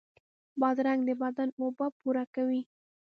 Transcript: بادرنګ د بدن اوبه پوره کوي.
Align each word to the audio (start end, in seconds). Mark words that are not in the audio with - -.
بادرنګ 0.59 1.01
د 1.07 1.11
بدن 1.21 1.49
اوبه 1.59 1.87
پوره 1.99 2.23
کوي. 2.35 2.61